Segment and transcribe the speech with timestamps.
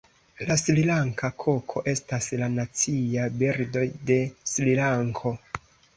[0.51, 4.19] La Srilanka koko estas la Nacia birdo de
[4.55, 5.37] Srilanko.